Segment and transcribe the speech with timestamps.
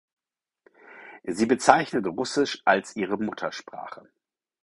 [1.25, 4.09] Sie bezeichnet Russisch als ihre Muttersprache.